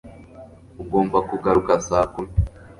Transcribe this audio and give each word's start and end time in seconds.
ugomba 0.81 1.17
kugaruka 1.29 1.73
saa 1.87 2.05
kumi 2.13 2.31